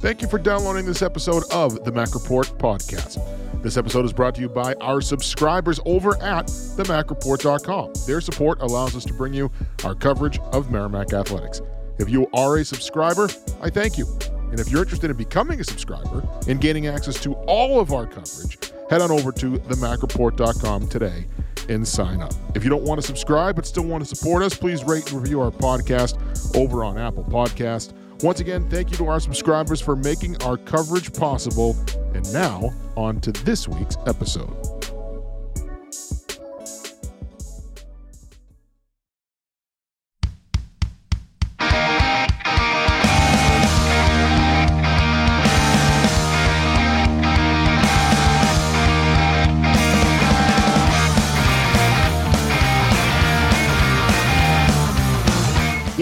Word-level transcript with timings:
Thank 0.00 0.22
you 0.22 0.28
for 0.28 0.38
downloading 0.38 0.86
this 0.86 1.02
episode 1.02 1.42
of 1.52 1.84
the 1.84 1.92
Mack 1.92 2.14
Report 2.14 2.46
podcast. 2.56 3.20
This 3.62 3.76
episode 3.76 4.06
is 4.06 4.14
brought 4.14 4.34
to 4.36 4.40
you 4.40 4.48
by 4.48 4.72
our 4.80 5.02
subscribers 5.02 5.78
over 5.84 6.16
at 6.22 6.46
themackreport.com. 6.46 7.92
Their 8.06 8.22
support 8.22 8.62
allows 8.62 8.96
us 8.96 9.04
to 9.04 9.12
bring 9.12 9.34
you 9.34 9.50
our 9.84 9.94
coverage 9.94 10.38
of 10.52 10.70
Merrimack 10.70 11.12
Athletics. 11.12 11.60
If 11.98 12.08
you 12.08 12.26
are 12.32 12.56
a 12.56 12.64
subscriber, 12.64 13.28
I 13.60 13.68
thank 13.68 13.98
you. 13.98 14.06
And 14.50 14.58
if 14.58 14.70
you're 14.70 14.80
interested 14.80 15.10
in 15.10 15.18
becoming 15.18 15.60
a 15.60 15.64
subscriber 15.64 16.26
and 16.48 16.62
gaining 16.62 16.86
access 16.86 17.20
to 17.20 17.34
all 17.46 17.78
of 17.78 17.92
our 17.92 18.06
coverage, 18.06 18.58
head 18.88 19.02
on 19.02 19.10
over 19.10 19.30
to 19.32 19.58
themackreport.com 19.58 20.88
today 20.88 21.26
and 21.68 21.86
sign 21.86 22.22
up. 22.22 22.32
If 22.54 22.64
you 22.64 22.70
don't 22.70 22.84
want 22.84 23.02
to 23.02 23.06
subscribe 23.06 23.54
but 23.54 23.66
still 23.66 23.84
want 23.84 24.02
to 24.02 24.16
support 24.16 24.42
us, 24.42 24.56
please 24.56 24.82
rate 24.82 25.12
and 25.12 25.20
review 25.20 25.42
our 25.42 25.50
podcast 25.50 26.16
over 26.56 26.84
on 26.84 26.96
Apple 26.96 27.24
Podcast. 27.24 27.92
Once 28.22 28.40
again, 28.40 28.68
thank 28.68 28.90
you 28.90 28.96
to 28.98 29.06
our 29.06 29.18
subscribers 29.18 29.80
for 29.80 29.96
making 29.96 30.40
our 30.42 30.58
coverage 30.58 31.12
possible. 31.12 31.74
And 32.14 32.30
now, 32.32 32.70
on 32.96 33.20
to 33.22 33.32
this 33.32 33.66
week's 33.66 33.96
episode. 34.06 34.79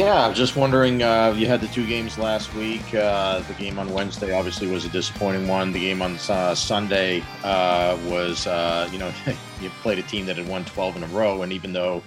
Yeah, 0.08 0.32
just 0.32 0.56
wondering. 0.56 1.02
Uh, 1.02 1.34
you 1.36 1.46
had 1.46 1.60
the 1.60 1.66
two 1.66 1.86
games 1.86 2.16
last 2.16 2.54
week. 2.54 2.95
Uh, 2.95 3.40
the 3.40 3.52
game 3.52 3.78
on 3.78 3.92
Wednesday 3.92 4.32
obviously 4.32 4.66
was 4.66 4.87
a 4.87 4.88
disappointing 4.88 5.46
one. 5.46 5.70
The 5.70 5.80
game 5.80 6.00
on 6.00 6.16
uh, 6.30 6.54
Sunday 6.54 7.23
uh, 7.45 7.95
was, 8.06 8.46
uh, 8.46 8.88
you 8.90 8.98
know, 8.98 9.12
you 9.60 9.68
played 9.82 9.98
a 9.98 10.02
team 10.02 10.24
that 10.24 10.38
had 10.38 10.48
won 10.48 10.65
12 10.65 10.96
in 10.96 11.02
a 11.02 11.06
row, 11.09 11.42
and 11.42 11.52
even 11.52 11.74
though, 11.74 12.02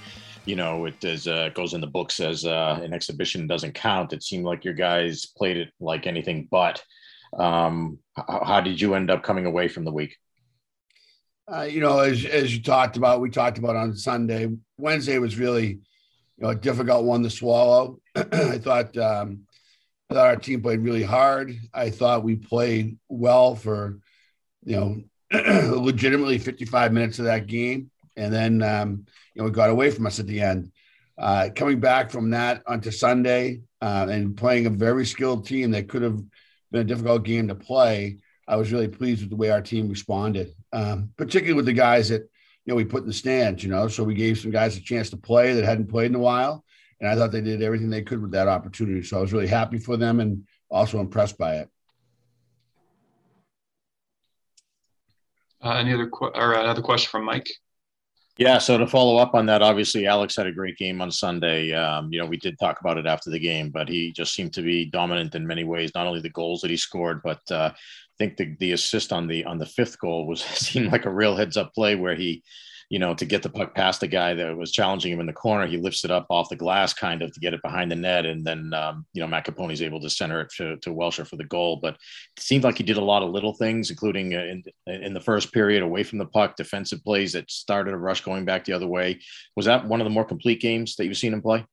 you 0.45 0.55
know, 0.55 0.85
it 0.85 1.03
is, 1.03 1.27
uh, 1.27 1.49
goes 1.53 1.75
in 1.75 1.81
the 1.81 1.85
books 1.85 2.19
as 2.19 2.43
an 2.43 2.91
exhibition 2.91 3.45
doesn't 3.45 3.75
count, 3.75 4.13
it 4.13 4.23
seemed 4.23 4.45
like 4.45 4.65
your 4.65 4.73
guys 4.73 5.27
played 5.27 5.57
it 5.57 5.69
like 5.79 6.07
anything 6.07 6.47
but. 6.49 6.83
Um, 7.37 7.99
how, 8.15 8.43
how 8.43 8.61
did 8.61 8.81
you 8.81 8.95
end 8.95 9.11
up 9.11 9.21
coming 9.21 9.45
away 9.45 9.67
from 9.67 9.85
the 9.85 9.93
week? 9.93 10.17
you 11.69 11.81
know, 11.81 11.99
as 11.99 12.25
as 12.25 12.55
you 12.55 12.63
talked 12.63 12.97
about, 12.97 13.21
we 13.21 13.29
talked 13.29 13.59
about 13.59 13.75
on 13.75 13.95
Sunday. 13.95 14.47
Wednesday 14.79 15.19
was 15.19 15.37
really 15.37 15.81
you 16.41 16.47
know, 16.47 16.51
a 16.51 16.55
difficult 16.55 17.05
one 17.05 17.21
to 17.21 17.29
swallow. 17.29 17.99
I 18.15 18.57
thought 18.57 18.97
um, 18.97 19.41
I 20.09 20.15
thought 20.15 20.27
our 20.27 20.35
team 20.37 20.63
played 20.63 20.81
really 20.81 21.03
hard. 21.03 21.55
I 21.71 21.91
thought 21.91 22.23
we 22.23 22.35
played 22.35 22.97
well 23.07 23.55
for 23.55 23.99
you 24.63 24.75
know 24.75 25.03
legitimately 25.79 26.39
55 26.39 26.93
minutes 26.93 27.19
of 27.19 27.25
that 27.25 27.45
game, 27.45 27.91
and 28.17 28.33
then 28.33 28.63
um, 28.63 29.05
you 29.35 29.41
know 29.41 29.47
it 29.49 29.53
got 29.53 29.69
away 29.69 29.91
from 29.91 30.07
us 30.07 30.19
at 30.19 30.25
the 30.25 30.41
end. 30.41 30.71
Uh, 31.15 31.49
coming 31.55 31.79
back 31.79 32.09
from 32.09 32.31
that 32.31 32.63
onto 32.65 32.89
Sunday 32.89 33.61
uh, 33.81 34.07
and 34.09 34.35
playing 34.35 34.65
a 34.65 34.71
very 34.71 35.05
skilled 35.05 35.45
team 35.45 35.69
that 35.69 35.87
could 35.87 36.01
have 36.01 36.19
been 36.71 36.81
a 36.81 36.85
difficult 36.85 37.23
game 37.23 37.47
to 37.49 37.53
play, 37.53 38.17
I 38.47 38.55
was 38.55 38.71
really 38.71 38.87
pleased 38.87 39.21
with 39.21 39.29
the 39.29 39.35
way 39.35 39.51
our 39.51 39.61
team 39.61 39.87
responded, 39.87 40.55
um, 40.73 41.11
particularly 41.17 41.53
with 41.53 41.67
the 41.67 41.73
guys 41.73 42.09
that 42.09 42.27
know, 42.71 42.75
we 42.75 42.85
put 42.85 43.01
in 43.01 43.07
the 43.07 43.13
stands, 43.13 43.63
you 43.63 43.69
know, 43.69 43.87
so 43.87 44.03
we 44.03 44.13
gave 44.13 44.39
some 44.39 44.51
guys 44.51 44.77
a 44.77 44.81
chance 44.81 45.09
to 45.11 45.17
play 45.17 45.53
that 45.53 45.63
hadn't 45.63 45.87
played 45.87 46.11
in 46.11 46.15
a 46.15 46.19
while. 46.19 46.63
And 46.99 47.09
I 47.09 47.15
thought 47.15 47.31
they 47.31 47.41
did 47.41 47.61
everything 47.61 47.89
they 47.89 48.01
could 48.01 48.21
with 48.21 48.31
that 48.31 48.47
opportunity. 48.47 49.03
So 49.03 49.17
I 49.17 49.21
was 49.21 49.33
really 49.33 49.47
happy 49.47 49.77
for 49.77 49.97
them 49.97 50.19
and 50.19 50.47
also 50.69 50.99
impressed 50.99 51.37
by 51.37 51.57
it. 51.57 51.69
Uh, 55.63 55.73
any 55.73 55.93
other 55.93 56.07
qu- 56.07 56.31
or 56.33 56.53
another 56.53 56.81
question 56.81 57.09
from 57.09 57.25
Mike? 57.25 57.49
Yeah, 58.41 58.57
so 58.57 58.75
to 58.79 58.87
follow 58.87 59.17
up 59.17 59.35
on 59.35 59.45
that, 59.45 59.61
obviously 59.61 60.07
Alex 60.07 60.35
had 60.35 60.47
a 60.47 60.51
great 60.51 60.75
game 60.75 60.99
on 60.99 61.11
Sunday. 61.11 61.73
Um, 61.73 62.11
you 62.11 62.17
know, 62.17 62.25
we 62.25 62.37
did 62.37 62.57
talk 62.57 62.79
about 62.79 62.97
it 62.97 63.05
after 63.05 63.29
the 63.29 63.37
game, 63.37 63.69
but 63.69 63.87
he 63.87 64.11
just 64.11 64.33
seemed 64.33 64.51
to 64.53 64.63
be 64.63 64.83
dominant 64.83 65.35
in 65.35 65.45
many 65.45 65.63
ways. 65.63 65.91
Not 65.93 66.07
only 66.07 66.21
the 66.21 66.29
goals 66.31 66.61
that 66.61 66.71
he 66.71 66.75
scored, 66.75 67.21
but 67.21 67.39
uh, 67.51 67.69
I 67.71 67.77
think 68.17 68.37
the, 68.37 68.55
the 68.59 68.71
assist 68.71 69.13
on 69.13 69.27
the 69.27 69.45
on 69.45 69.59
the 69.59 69.67
fifth 69.67 69.99
goal 69.99 70.25
was 70.25 70.41
seemed 70.55 70.91
like 70.91 71.05
a 71.05 71.13
real 71.13 71.35
heads 71.35 71.55
up 71.55 71.71
play 71.75 71.93
where 71.93 72.15
he, 72.15 72.41
you 72.91 72.99
know, 72.99 73.13
to 73.13 73.23
get 73.23 73.41
the 73.41 73.49
puck 73.49 73.73
past 73.73 74.01
the 74.01 74.07
guy 74.07 74.33
that 74.33 74.57
was 74.57 74.69
challenging 74.69 75.13
him 75.13 75.21
in 75.21 75.25
the 75.25 75.31
corner, 75.31 75.65
he 75.65 75.77
lifts 75.77 76.03
it 76.03 76.11
up 76.11 76.25
off 76.29 76.49
the 76.49 76.57
glass 76.57 76.93
kind 76.93 77.21
of 77.21 77.31
to 77.31 77.39
get 77.39 77.53
it 77.53 77.61
behind 77.61 77.89
the 77.89 77.95
net, 77.95 78.25
and 78.25 78.45
then 78.45 78.73
um, 78.73 79.05
you 79.13 79.21
know 79.21 79.27
Matt 79.27 79.45
Capone's 79.45 79.81
able 79.81 80.01
to 80.01 80.09
center 80.09 80.41
it 80.41 80.49
to, 80.57 80.75
to 80.75 80.89
Welsher 80.89 81.25
for 81.25 81.37
the 81.37 81.45
goal. 81.45 81.79
But 81.81 81.93
it 81.93 82.43
seemed 82.43 82.65
like 82.65 82.77
he 82.77 82.83
did 82.83 82.97
a 82.97 83.03
lot 83.03 83.23
of 83.23 83.29
little 83.29 83.53
things, 83.53 83.91
including 83.91 84.35
uh, 84.35 84.41
in 84.41 84.63
in 84.87 85.13
the 85.13 85.21
first 85.21 85.53
period 85.53 85.83
away 85.83 86.03
from 86.03 86.17
the 86.17 86.25
puck, 86.25 86.57
defensive 86.57 87.01
plays 87.05 87.31
that 87.31 87.49
started 87.49 87.93
a 87.93 87.97
rush 87.97 88.25
going 88.25 88.43
back 88.43 88.65
the 88.65 88.73
other 88.73 88.87
way. 88.87 89.21
Was 89.55 89.67
that 89.67 89.87
one 89.87 90.01
of 90.01 90.05
the 90.05 90.11
more 90.11 90.25
complete 90.25 90.59
games 90.59 90.97
that 90.97 91.05
you've 91.05 91.17
seen 91.17 91.33
him 91.33 91.41
play? 91.41 91.65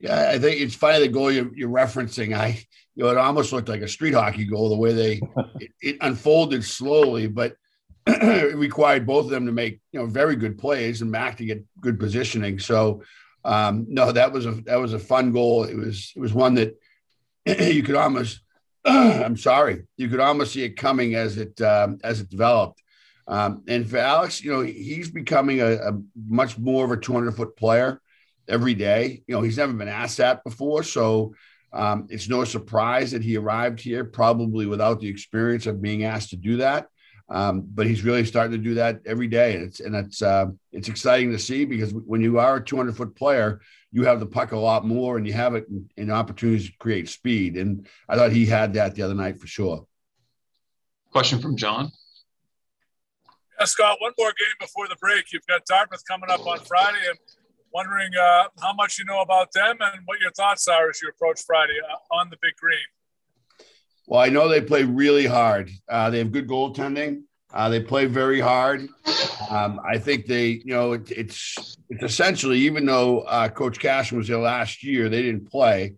Yeah, 0.00 0.28
I 0.34 0.38
think 0.38 0.60
it's 0.60 0.74
funny 0.74 0.98
the 1.00 1.08
goal 1.08 1.32
you're, 1.32 1.50
you're 1.56 1.70
referencing. 1.70 2.36
I 2.36 2.62
you 2.94 3.04
know, 3.04 3.10
it 3.10 3.16
almost 3.16 3.54
looked 3.54 3.70
like 3.70 3.80
a 3.80 3.88
street 3.88 4.12
hockey 4.12 4.44
goal 4.44 4.68
the 4.68 4.76
way 4.76 4.92
they 4.92 5.20
it, 5.60 5.70
it 5.80 5.96
unfolded 6.02 6.62
slowly, 6.62 7.26
but 7.26 7.54
it 8.10 8.56
required 8.56 9.06
both 9.06 9.26
of 9.26 9.30
them 9.30 9.46
to 9.46 9.52
make 9.52 9.80
you 9.92 10.00
know 10.00 10.06
very 10.06 10.36
good 10.36 10.58
plays 10.58 11.02
and 11.02 11.10
Mac 11.10 11.36
to 11.38 11.44
get 11.44 11.64
good 11.80 11.98
positioning. 11.98 12.58
So 12.58 13.02
um, 13.44 13.86
no, 13.88 14.12
that 14.12 14.32
was 14.32 14.46
a 14.46 14.52
that 14.66 14.76
was 14.76 14.92
a 14.92 14.98
fun 14.98 15.32
goal. 15.32 15.64
It 15.64 15.76
was 15.76 16.12
it 16.14 16.20
was 16.20 16.32
one 16.32 16.54
that 16.54 16.76
you 17.46 17.82
could 17.82 17.96
almost 17.96 18.40
I'm 18.84 19.36
sorry, 19.36 19.84
you 19.96 20.08
could 20.08 20.20
almost 20.20 20.52
see 20.52 20.62
it 20.62 20.76
coming 20.76 21.14
as 21.14 21.36
it 21.36 21.60
um, 21.60 21.98
as 22.02 22.20
it 22.20 22.30
developed. 22.30 22.82
Um, 23.28 23.62
and 23.68 23.88
for 23.88 23.98
Alex, 23.98 24.42
you 24.42 24.52
know, 24.52 24.60
he's 24.60 25.10
becoming 25.10 25.60
a, 25.60 25.74
a 25.74 25.92
much 26.28 26.58
more 26.58 26.84
of 26.84 26.90
a 26.90 26.96
200 26.96 27.36
foot 27.36 27.56
player 27.56 28.00
every 28.48 28.74
day. 28.74 29.22
You 29.28 29.36
know, 29.36 29.42
he's 29.42 29.58
never 29.58 29.72
been 29.72 29.88
asked 29.88 30.16
that 30.16 30.42
before, 30.42 30.82
so 30.82 31.34
um, 31.72 32.08
it's 32.10 32.28
no 32.28 32.42
surprise 32.44 33.12
that 33.12 33.22
he 33.22 33.36
arrived 33.36 33.80
here, 33.80 34.04
probably 34.04 34.66
without 34.66 35.00
the 35.00 35.08
experience 35.08 35.66
of 35.66 35.80
being 35.80 36.04
asked 36.04 36.30
to 36.30 36.36
do 36.36 36.56
that. 36.56 36.88
Um, 37.30 37.64
but 37.72 37.86
he's 37.86 38.02
really 38.02 38.24
starting 38.24 38.52
to 38.52 38.58
do 38.58 38.74
that 38.74 39.00
every 39.06 39.28
day, 39.28 39.54
and 39.54 39.64
it's 39.64 39.78
and 39.78 39.94
it's 39.94 40.20
uh, 40.20 40.46
it's 40.72 40.88
exciting 40.88 41.30
to 41.30 41.38
see 41.38 41.64
because 41.64 41.94
when 41.94 42.20
you 42.20 42.40
are 42.40 42.56
a 42.56 42.64
200 42.64 42.96
foot 42.96 43.14
player, 43.14 43.60
you 43.92 44.04
have 44.04 44.18
the 44.18 44.26
puck 44.26 44.50
a 44.50 44.58
lot 44.58 44.84
more, 44.84 45.16
and 45.16 45.26
you 45.26 45.32
have 45.32 45.54
it 45.54 45.68
in, 45.68 45.88
in 45.96 46.10
opportunities 46.10 46.66
to 46.66 46.76
create 46.78 47.08
speed. 47.08 47.56
And 47.56 47.86
I 48.08 48.16
thought 48.16 48.32
he 48.32 48.46
had 48.46 48.74
that 48.74 48.96
the 48.96 49.02
other 49.02 49.14
night 49.14 49.40
for 49.40 49.46
sure. 49.46 49.86
Question 51.12 51.38
from 51.38 51.56
John. 51.56 51.92
Yeah, 53.58 53.66
Scott. 53.66 53.98
One 54.00 54.12
more 54.18 54.32
game 54.36 54.56
before 54.58 54.88
the 54.88 54.96
break. 54.96 55.32
You've 55.32 55.46
got 55.46 55.64
Dartmouth 55.66 56.02
coming 56.08 56.30
up 56.30 56.44
on 56.44 56.58
Friday, 56.58 56.98
and 57.08 57.18
wondering 57.72 58.10
uh, 58.20 58.48
how 58.60 58.72
much 58.72 58.98
you 58.98 59.04
know 59.04 59.20
about 59.20 59.52
them 59.52 59.76
and 59.80 60.02
what 60.04 60.18
your 60.20 60.32
thoughts 60.32 60.66
are 60.66 60.90
as 60.90 61.00
you 61.00 61.08
approach 61.08 61.42
Friday 61.46 61.78
uh, 61.88 62.14
on 62.14 62.28
the 62.30 62.36
big 62.42 62.56
green. 62.60 62.78
Well, 64.10 64.20
I 64.20 64.28
know 64.28 64.48
they 64.48 64.60
play 64.60 64.82
really 64.82 65.24
hard. 65.24 65.70
Uh, 65.88 66.10
they 66.10 66.18
have 66.18 66.32
good 66.32 66.48
goaltending. 66.48 67.22
Uh, 67.54 67.68
they 67.68 67.78
play 67.78 68.06
very 68.06 68.40
hard. 68.40 68.88
Um, 69.48 69.80
I 69.88 69.98
think 69.98 70.26
they, 70.26 70.48
you 70.48 70.74
know, 70.74 70.94
it, 70.94 71.12
it's 71.12 71.76
it's 71.88 72.02
essentially 72.02 72.58
even 72.58 72.86
though 72.86 73.20
uh, 73.20 73.48
Coach 73.48 73.78
Cashman 73.78 74.18
was 74.18 74.26
there 74.26 74.38
last 74.38 74.82
year, 74.82 75.08
they 75.08 75.22
didn't 75.22 75.48
play, 75.48 75.94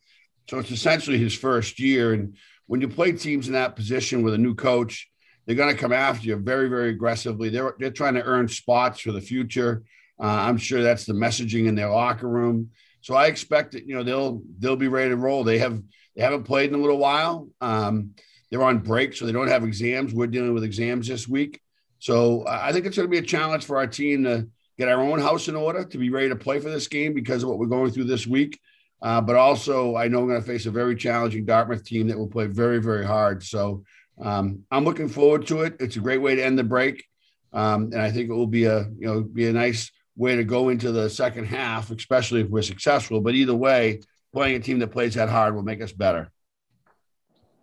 so 0.51 0.59
it's 0.59 0.71
essentially 0.71 1.17
his 1.17 1.35
first 1.35 1.81
year. 1.81 2.13
And 2.13 2.37
when 2.67 2.83
you 2.83 2.89
play 2.89 3.13
teams 3.13 3.47
in 3.47 3.55
that 3.55 3.77
position 3.77 4.23
with 4.23 4.35
a 4.35 4.39
new 4.39 4.55
coach, 4.55 5.09
they're 5.47 5.57
going 5.57 5.75
to 5.75 5.81
come 5.81 5.95
after 5.95 6.27
you 6.27 6.37
very, 6.37 6.69
very 6.69 6.91
aggressively. 6.91 7.49
They're 7.49 7.75
they're 7.79 7.91
trying 7.91 8.15
to 8.15 8.25
earn 8.25 8.47
spots 8.47 9.01
for 9.01 9.13
the 9.13 9.23
future. 9.23 9.85
Uh, 10.21 10.27
I'm 10.27 10.59
sure 10.59 10.83
that's 10.83 11.07
the 11.07 11.15
messaging 11.15 11.67
in 11.67 11.77
their 11.77 11.89
locker 11.89 12.29
room. 12.29 12.73
So 13.01 13.15
I 13.15 13.29
expect 13.29 13.73
that 13.73 13.87
you 13.87 13.95
know 13.95 14.03
they'll 14.03 14.43
they'll 14.59 14.77
be 14.77 14.89
ready 14.89 15.09
to 15.09 15.17
roll. 15.17 15.45
They 15.45 15.59
have 15.61 15.83
they 16.15 16.23
haven't 16.23 16.45
played 16.45 16.69
in 16.69 16.75
a 16.75 16.79
little 16.79 16.99
while. 16.99 17.49
Um, 17.61 18.15
they're 18.51 18.63
on 18.63 18.81
break, 18.81 19.15
so 19.15 19.25
they 19.25 19.33
don't 19.33 19.49
have 19.49 19.65
exams. 19.65 20.13
We're 20.13 20.27
dealing 20.27 20.53
with 20.53 20.65
exams 20.65 21.09
this 21.09 21.27
week, 21.27 21.61
so 21.99 22.45
I 22.47 22.73
think 22.73 22.87
it's 22.87 22.97
going 22.97 23.09
to 23.09 23.11
be 23.11 23.19
a 23.19 23.23
challenge 23.23 23.65
for 23.65 23.79
our 23.79 23.87
team 23.87 24.25
to 24.25 24.49
get 24.79 24.89
our 24.89 25.01
own 25.01 25.21
house 25.21 25.49
in 25.49 25.57
order 25.57 25.85
to 25.85 25.99
be 25.99 26.11
ready 26.11 26.29
to 26.29 26.37
play 26.37 26.59
for 26.59 26.69
this 26.71 26.89
game 26.89 27.15
because 27.15 27.43
of 27.43 27.49
what 27.49 27.59
we're 27.59 27.67
going 27.67 27.91
through 27.91 28.05
this 28.05 28.27
week. 28.27 28.59
Uh, 29.01 29.21
but 29.21 29.37
also, 29.37 29.97
I 29.97 30.09
know 30.09 30.21
we're 30.21 30.29
going 30.29 30.41
to 30.41 30.47
face 30.47 30.67
a 30.67 30.71
very 30.71 30.95
challenging 30.95 31.45
Dartmouth 31.45 31.85
team 31.85 32.07
that 32.09 32.19
will 32.19 32.29
play 32.29 32.47
very, 32.47 32.81
very 32.81 33.05
hard. 33.05 33.43
So 33.43 33.85
um, 34.21 34.65
I'm 34.71 34.85
looking 34.85 35.09
forward 35.09 35.47
to 35.49 35.63
it. 35.63 35.77
It's 35.81 35.97
a 35.97 36.01
great 36.01 36.21
way 36.21 36.37
to 36.37 36.45
end 36.45 36.59
the 36.59 36.65
break, 36.65 37.05
um, 37.53 37.85
and 37.93 38.01
I 38.01 38.11
think 38.11 38.31
it 38.31 38.35
will 38.35 38.47
be 38.47 38.65
a 38.65 38.81
you 38.99 39.07
know 39.07 39.23
be 39.23 39.49
a 39.49 39.53
nice 39.53 39.91
way 40.17 40.37
to 40.37 40.45
go 40.45 40.69
into 40.69 40.93
the 40.93 41.09
second 41.09 41.47
half, 41.47 41.91
especially 41.91 42.43
if 42.43 42.49
we're 42.49 42.63
successful. 42.63 43.21
But 43.21 43.35
either 43.35 43.55
way, 43.55 44.01
playing 44.33 44.57
a 44.57 44.61
team 44.61 44.79
that 44.81 44.89
plays 44.89 45.15
that 45.15 45.29
hard 45.29 45.55
will 45.55 45.63
make 45.63 45.81
us 45.83 45.93
better. 45.93 46.31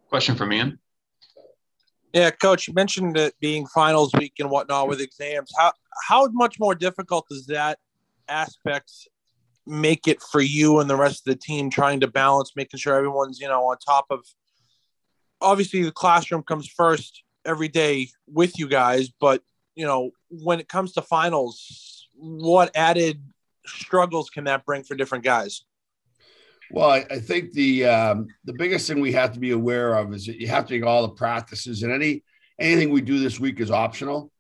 Question 0.10 0.36
from 0.36 0.54
Ian. 0.54 0.80
Yeah, 2.14 2.32
coach, 2.32 2.68
you 2.68 2.74
mentioned 2.74 3.18
it 3.18 3.36
being 3.40 3.68
finals 3.68 4.12
week 4.14 4.34
and 4.40 4.50
whatnot 4.50 4.88
with 4.88 5.00
exams. 5.00 5.52
How 5.58 5.74
how 6.08 6.28
much 6.32 6.60
more 6.60 6.74
difficult 6.74 7.28
does 7.30 7.46
that 7.48 7.78
aspect 8.28 8.92
make 9.68 10.08
it 10.08 10.22
for 10.22 10.42
you 10.42 10.80
and 10.80 10.90
the 10.90 10.96
rest 10.96 11.28
of 11.28 11.32
the 11.32 11.40
team 11.40 11.70
trying 11.70 12.00
to 12.00 12.08
balance 12.08 12.54
making 12.56 12.80
sure 12.80 12.96
everyone's, 12.96 13.40
you 13.40 13.48
know, 13.48 13.66
on 13.66 13.78
top 13.78 14.06
of 14.10 14.26
obviously 15.42 15.84
the 15.84 15.92
classroom 15.92 16.42
comes 16.42 16.68
first 16.68 17.24
every 17.46 17.68
day 17.68 18.10
with 18.28 18.58
you 18.58 18.68
guys, 18.68 19.10
but 19.20 19.44
you 19.76 19.86
know, 19.86 20.12
when 20.30 20.60
it 20.60 20.68
comes 20.68 20.94
to 20.94 21.02
finals, 21.02 22.08
what 22.16 22.72
added 22.76 23.24
struggles 23.66 24.30
can 24.30 24.46
that 24.46 24.66
bring 24.66 24.84
for 24.84 24.96
different 24.96 25.24
guys? 25.24 25.64
Well, 26.72 26.90
I, 26.90 27.06
I 27.10 27.20
think 27.20 27.54
the 27.54 27.86
um, 27.86 28.28
the 28.46 28.54
biggest 28.54 28.88
thing 28.88 29.00
we 29.00 29.12
have 29.14 29.34
to 29.34 29.40
be 29.40 29.52
aware 29.52 29.96
of 29.96 30.14
is 30.14 30.26
that 30.26 30.40
you 30.40 30.48
have 30.48 30.66
to 30.68 30.74
take 30.74 30.86
all 30.86 31.02
the 31.04 31.14
practices 31.16 31.84
and 31.84 31.92
any 31.92 32.24
anything 32.60 32.92
we 32.92 33.02
do 33.02 33.20
this 33.20 33.40
week 33.40 33.60
is 33.60 33.72
optional. 33.72 34.32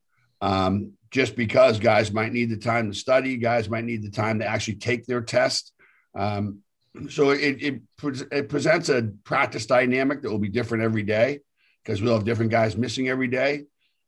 Um, 0.41 0.93
just 1.11 1.35
because 1.35 1.79
guys 1.79 2.11
might 2.11 2.31
need 2.31 2.49
the 2.49 2.57
time 2.57 2.91
to 2.91 2.97
study, 2.97 3.37
guys 3.37 3.69
might 3.69 3.83
need 3.83 4.03
the 4.03 4.11
time 4.11 4.39
to 4.39 4.45
actually 4.45 4.75
take 4.75 5.05
their 5.05 5.21
test. 5.21 5.73
Um, 6.15 6.59
so 7.09 7.31
it, 7.31 7.61
it, 7.61 7.81
it 8.31 8.49
presents 8.49 8.89
a 8.89 9.11
practice 9.23 9.65
dynamic 9.65 10.21
that 10.21 10.29
will 10.29 10.39
be 10.39 10.49
different 10.49 10.83
every 10.83 11.03
day 11.03 11.39
because 11.83 12.01
we'll 12.01 12.13
have 12.13 12.25
different 12.25 12.51
guys 12.51 12.77
missing 12.77 13.09
every 13.09 13.27
day. 13.27 13.63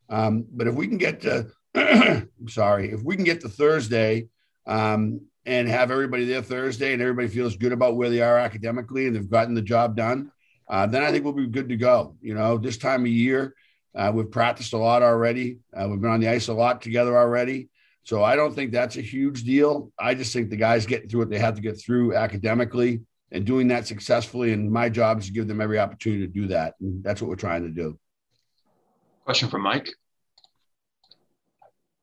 Um, 0.09 0.45
but 0.51 0.67
if 0.67 0.75
we 0.75 0.87
can 0.87 0.97
get 0.97 1.21
to, 1.21 1.47
sorry, 2.47 2.91
if 2.91 3.01
we 3.01 3.15
can 3.15 3.25
get 3.25 3.41
to 3.41 3.49
Thursday 3.49 4.27
um, 4.67 5.21
and 5.45 5.67
have 5.67 5.91
everybody 5.91 6.25
there 6.25 6.41
Thursday 6.41 6.93
and 6.93 7.01
everybody 7.01 7.27
feels 7.27 7.55
good 7.55 7.71
about 7.71 7.95
where 7.95 8.09
they 8.09 8.21
are 8.21 8.37
academically 8.37 9.07
and 9.07 9.15
they've 9.15 9.29
gotten 9.29 9.55
the 9.55 9.61
job 9.61 9.95
done, 9.95 10.31
uh, 10.69 10.85
then 10.85 11.03
I 11.03 11.11
think 11.11 11.23
we'll 11.23 11.33
be 11.33 11.47
good 11.47 11.69
to 11.69 11.77
go. 11.77 12.15
You 12.21 12.35
know, 12.35 12.57
this 12.57 12.77
time 12.77 13.01
of 13.01 13.07
year, 13.07 13.55
uh, 13.95 14.11
we've 14.13 14.31
practiced 14.31 14.73
a 14.73 14.77
lot 14.77 15.03
already. 15.03 15.59
Uh, 15.75 15.87
we've 15.89 15.99
been 15.99 16.11
on 16.11 16.19
the 16.19 16.29
ice 16.29 16.47
a 16.47 16.53
lot 16.53 16.81
together 16.81 17.17
already. 17.17 17.69
So 18.03 18.23
I 18.23 18.35
don't 18.35 18.53
think 18.53 18.71
that's 18.71 18.97
a 18.97 19.01
huge 19.01 19.43
deal. 19.43 19.91
I 19.99 20.15
just 20.15 20.33
think 20.33 20.49
the 20.49 20.55
guys 20.55 20.85
getting 20.85 21.09
through 21.09 21.19
what 21.19 21.29
they 21.29 21.39
have 21.39 21.55
to 21.55 21.61
get 21.61 21.79
through 21.79 22.15
academically 22.15 23.01
and 23.31 23.45
doing 23.45 23.67
that 23.67 23.87
successfully. 23.87 24.53
And 24.53 24.71
my 24.71 24.89
job 24.89 25.19
is 25.19 25.27
to 25.27 25.31
give 25.31 25.47
them 25.47 25.61
every 25.61 25.79
opportunity 25.79 26.25
to 26.25 26.31
do 26.31 26.47
that. 26.47 26.75
And 26.79 27.03
that's 27.03 27.21
what 27.21 27.29
we're 27.29 27.35
trying 27.35 27.63
to 27.63 27.69
do. 27.69 27.99
Question 29.25 29.49
from 29.49 29.61
Mike. 29.61 29.89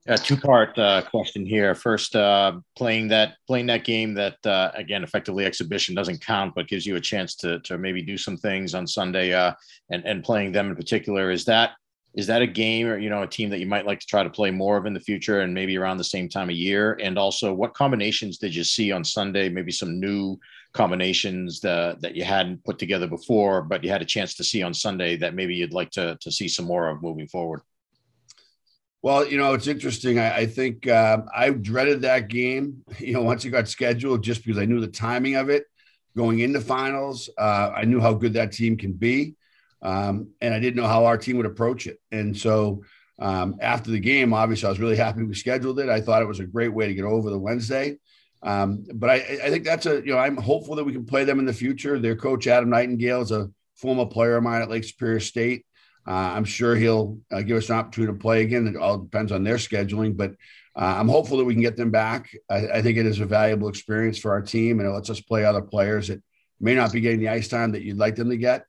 A 0.08 0.16
two-part 0.16 0.78
uh, 0.78 1.02
question 1.02 1.44
here. 1.44 1.74
First, 1.74 2.16
uh, 2.16 2.60
playing 2.76 3.08
that 3.08 3.34
playing 3.46 3.66
that 3.66 3.84
game 3.84 4.14
that 4.14 4.38
uh, 4.46 4.70
again 4.74 5.04
effectively 5.04 5.44
exhibition 5.44 5.94
doesn't 5.94 6.24
count, 6.24 6.54
but 6.54 6.66
gives 6.66 6.86
you 6.86 6.96
a 6.96 7.00
chance 7.00 7.34
to 7.36 7.60
to 7.60 7.76
maybe 7.76 8.00
do 8.00 8.16
some 8.16 8.38
things 8.38 8.74
on 8.74 8.86
Sunday, 8.86 9.34
uh, 9.34 9.52
and 9.90 10.02
and 10.06 10.24
playing 10.24 10.52
them 10.52 10.70
in 10.70 10.76
particular. 10.76 11.30
Is 11.30 11.44
that 11.44 11.72
is 12.14 12.26
that 12.26 12.40
a 12.40 12.46
game 12.46 12.86
or 12.86 12.96
you 12.96 13.10
know 13.10 13.22
a 13.22 13.26
team 13.26 13.50
that 13.50 13.60
you 13.60 13.66
might 13.66 13.84
like 13.84 14.00
to 14.00 14.06
try 14.06 14.22
to 14.22 14.30
play 14.30 14.50
more 14.50 14.78
of 14.78 14.86
in 14.86 14.94
the 14.94 15.00
future 15.00 15.40
and 15.40 15.52
maybe 15.52 15.76
around 15.76 15.98
the 15.98 16.04
same 16.04 16.26
time 16.26 16.48
of 16.48 16.56
year? 16.56 16.98
And 17.02 17.18
also, 17.18 17.52
what 17.52 17.74
combinations 17.74 18.38
did 18.38 18.54
you 18.54 18.64
see 18.64 18.90
on 18.90 19.04
Sunday? 19.04 19.50
Maybe 19.50 19.72
some 19.72 20.00
new 20.00 20.38
combinations 20.72 21.60
that 21.60 22.00
that 22.00 22.16
you 22.16 22.24
hadn't 22.24 22.64
put 22.64 22.78
together 22.78 23.08
before, 23.08 23.60
but 23.60 23.84
you 23.84 23.90
had 23.90 24.00
a 24.00 24.06
chance 24.06 24.34
to 24.36 24.44
see 24.44 24.62
on 24.62 24.72
Sunday 24.72 25.16
that 25.18 25.34
maybe 25.34 25.54
you'd 25.54 25.74
like 25.74 25.90
to 25.90 26.16
to 26.22 26.32
see 26.32 26.48
some 26.48 26.64
more 26.64 26.88
of 26.88 27.02
moving 27.02 27.28
forward. 27.28 27.60
Well, 29.00 29.26
you 29.26 29.38
know, 29.38 29.54
it's 29.54 29.68
interesting. 29.68 30.18
I, 30.18 30.38
I 30.38 30.46
think 30.46 30.88
uh, 30.88 31.18
I 31.34 31.50
dreaded 31.50 32.02
that 32.02 32.28
game, 32.28 32.82
you 32.98 33.12
know, 33.12 33.22
once 33.22 33.44
it 33.44 33.50
got 33.50 33.68
scheduled, 33.68 34.22
just 34.22 34.44
because 34.44 34.60
I 34.60 34.64
knew 34.64 34.80
the 34.80 34.88
timing 34.88 35.36
of 35.36 35.48
it 35.48 35.64
going 36.16 36.40
into 36.40 36.60
finals. 36.60 37.30
Uh, 37.38 37.70
I 37.74 37.84
knew 37.84 38.00
how 38.00 38.14
good 38.14 38.34
that 38.34 38.52
team 38.52 38.76
can 38.76 38.92
be. 38.92 39.34
Um, 39.80 40.30
and 40.40 40.52
I 40.52 40.58
didn't 40.58 40.76
know 40.76 40.88
how 40.88 41.04
our 41.04 41.16
team 41.16 41.36
would 41.36 41.46
approach 41.46 41.86
it. 41.86 42.00
And 42.10 42.36
so 42.36 42.82
um, 43.20 43.56
after 43.60 43.92
the 43.92 44.00
game, 44.00 44.34
obviously, 44.34 44.66
I 44.66 44.70
was 44.70 44.80
really 44.80 44.96
happy 45.04 45.22
we 45.22 45.34
scheduled 45.34 45.78
it. 45.78 45.88
I 45.88 46.00
thought 46.00 46.22
it 46.22 46.28
was 46.28 46.40
a 46.40 46.46
great 46.46 46.72
way 46.72 46.88
to 46.88 46.94
get 46.94 47.04
over 47.04 47.30
the 47.30 47.38
Wednesday. 47.38 47.98
Um, 48.42 48.84
but 48.94 49.10
I, 49.10 49.14
I, 49.14 49.50
think 49.50 49.64
that's 49.64 49.86
a, 49.86 49.96
you 49.96 50.12
know, 50.12 50.18
I'm 50.18 50.36
hopeful 50.36 50.76
that 50.76 50.84
we 50.84 50.92
can 50.92 51.04
play 51.04 51.24
them 51.24 51.40
in 51.40 51.44
the 51.44 51.52
future. 51.52 51.98
Their 51.98 52.14
coach, 52.14 52.46
Adam 52.46 52.70
Nightingale, 52.70 53.22
is 53.22 53.32
a 53.32 53.50
former 53.74 54.06
player 54.06 54.36
of 54.36 54.44
mine 54.44 54.62
at 54.62 54.70
Lake 54.70 54.84
Superior 54.84 55.18
State. 55.18 55.66
Uh, 56.08 56.32
I'm 56.34 56.44
sure 56.44 56.74
he'll 56.74 57.18
uh, 57.30 57.42
give 57.42 57.58
us 57.58 57.68
an 57.68 57.76
opportunity 57.76 58.14
to 58.14 58.18
play 58.18 58.40
again. 58.42 58.66
It 58.66 58.76
all 58.76 58.96
depends 58.96 59.30
on 59.30 59.44
their 59.44 59.56
scheduling, 59.56 60.16
but 60.16 60.30
uh, 60.74 60.94
I'm 60.96 61.08
hopeful 61.08 61.36
that 61.36 61.44
we 61.44 61.52
can 61.52 61.62
get 61.62 61.76
them 61.76 61.90
back. 61.90 62.30
I, 62.48 62.66
I, 62.68 62.82
think 62.82 62.96
it 62.96 63.04
is 63.04 63.20
a 63.20 63.26
valuable 63.26 63.68
experience 63.68 64.16
for 64.18 64.30
our 64.30 64.40
team, 64.40 64.80
and 64.80 64.88
it 64.88 64.92
lets 64.92 65.10
us 65.10 65.20
play 65.20 65.44
other 65.44 65.60
players 65.60 66.08
that 66.08 66.22
may 66.60 66.74
not 66.74 66.92
be 66.92 67.02
getting 67.02 67.20
the 67.20 67.28
ice 67.28 67.48
time 67.48 67.72
that 67.72 67.82
you'd 67.82 67.98
like 67.98 68.16
them 68.16 68.30
to 68.30 68.38
get. 68.38 68.64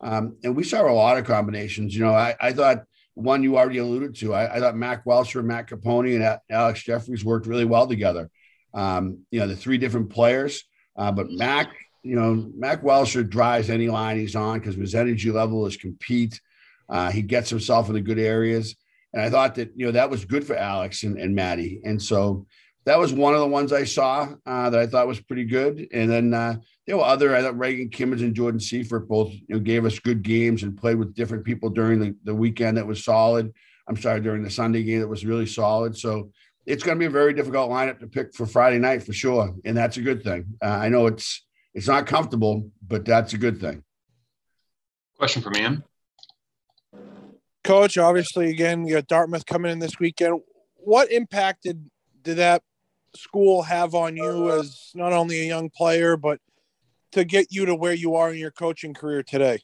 Um, 0.00 0.36
and 0.44 0.54
we 0.54 0.62
saw 0.62 0.88
a 0.88 0.92
lot 0.92 1.18
of 1.18 1.24
combinations. 1.24 1.96
You 1.96 2.04
know, 2.04 2.14
I, 2.14 2.36
I 2.40 2.52
thought 2.52 2.84
one 3.14 3.42
you 3.42 3.56
already 3.56 3.78
alluded 3.78 4.14
to. 4.16 4.32
I, 4.32 4.54
I 4.54 4.60
thought 4.60 4.76
Mac 4.76 5.04
Welcher, 5.04 5.42
Matt 5.42 5.68
Caponi, 5.68 6.14
and 6.14 6.38
Alex 6.48 6.84
Jefferies 6.84 7.24
worked 7.24 7.46
really 7.46 7.64
well 7.64 7.88
together. 7.88 8.30
Um, 8.72 9.24
you 9.32 9.40
know, 9.40 9.48
the 9.48 9.56
three 9.56 9.78
different 9.78 10.10
players, 10.10 10.62
uh, 10.96 11.10
but 11.10 11.30
Mac, 11.30 11.74
you 12.04 12.14
know, 12.14 12.50
Mac 12.56 12.84
Welcher 12.84 13.24
drives 13.24 13.68
any 13.68 13.88
line 13.88 14.16
he's 14.16 14.36
on 14.36 14.60
because 14.60 14.76
his 14.76 14.94
energy 14.94 15.32
level 15.32 15.66
is 15.66 15.76
compete. 15.76 16.40
Uh, 16.88 17.10
he 17.10 17.22
gets 17.22 17.50
himself 17.50 17.88
in 17.88 17.94
the 17.94 18.00
good 18.00 18.18
areas. 18.18 18.76
And 19.12 19.22
I 19.22 19.30
thought 19.30 19.54
that, 19.56 19.72
you 19.76 19.86
know, 19.86 19.92
that 19.92 20.10
was 20.10 20.24
good 20.24 20.46
for 20.46 20.56
Alex 20.56 21.04
and, 21.04 21.18
and 21.18 21.34
Maddie. 21.34 21.80
And 21.84 22.02
so 22.02 22.46
that 22.84 22.98
was 22.98 23.12
one 23.12 23.32
of 23.32 23.40
the 23.40 23.46
ones 23.46 23.72
I 23.72 23.84
saw 23.84 24.28
uh, 24.44 24.70
that 24.70 24.80
I 24.80 24.86
thought 24.86 25.06
was 25.06 25.20
pretty 25.20 25.44
good. 25.44 25.88
And 25.92 26.10
then 26.10 26.34
uh, 26.34 26.56
there 26.86 26.96
were 26.96 27.04
other, 27.04 27.34
I 27.34 27.40
thought 27.40 27.58
Reagan 27.58 27.88
Kimmons 27.88 28.22
and 28.22 28.34
Jordan 28.34 28.60
Seyfert 28.60 29.08
both 29.08 29.32
you 29.32 29.44
know, 29.48 29.60
gave 29.60 29.84
us 29.84 29.98
good 29.98 30.22
games 30.22 30.62
and 30.62 30.76
played 30.76 30.96
with 30.96 31.14
different 31.14 31.44
people 31.44 31.70
during 31.70 32.00
the, 32.00 32.14
the 32.24 32.34
weekend 32.34 32.76
that 32.76 32.86
was 32.86 33.04
solid. 33.04 33.52
I'm 33.88 33.96
sorry, 33.96 34.20
during 34.20 34.42
the 34.42 34.50
Sunday 34.50 34.82
game 34.82 35.00
that 35.00 35.08
was 35.08 35.24
really 35.24 35.46
solid. 35.46 35.96
So 35.96 36.30
it's 36.66 36.82
going 36.82 36.96
to 36.96 37.00
be 37.00 37.06
a 37.06 37.10
very 37.10 37.34
difficult 37.34 37.70
lineup 37.70 38.00
to 38.00 38.06
pick 38.06 38.34
for 38.34 38.46
Friday 38.46 38.78
night 38.78 39.02
for 39.02 39.12
sure. 39.12 39.54
And 39.64 39.76
that's 39.76 39.96
a 39.96 40.02
good 40.02 40.22
thing. 40.22 40.46
Uh, 40.62 40.68
I 40.68 40.88
know 40.88 41.06
it's, 41.06 41.44
it's 41.74 41.88
not 41.88 42.06
comfortable, 42.06 42.70
but 42.86 43.04
that's 43.04 43.32
a 43.32 43.38
good 43.38 43.60
thing. 43.60 43.82
Question 45.16 45.42
from 45.42 45.56
Ian. 45.56 45.84
Coach, 47.64 47.96
obviously, 47.96 48.50
again, 48.50 48.86
you 48.86 48.94
got 48.94 49.08
Dartmouth 49.08 49.46
coming 49.46 49.72
in 49.72 49.78
this 49.78 49.98
weekend. 49.98 50.40
What 50.76 51.10
impact 51.10 51.62
did, 51.62 51.90
did 52.22 52.36
that 52.36 52.62
school 53.16 53.62
have 53.62 53.94
on 53.94 54.16
you 54.16 54.52
as 54.52 54.90
not 54.94 55.14
only 55.14 55.40
a 55.40 55.46
young 55.46 55.70
player, 55.70 56.18
but 56.18 56.40
to 57.12 57.24
get 57.24 57.46
you 57.50 57.64
to 57.64 57.74
where 57.74 57.94
you 57.94 58.16
are 58.16 58.30
in 58.30 58.38
your 58.38 58.50
coaching 58.50 58.92
career 58.92 59.22
today? 59.22 59.60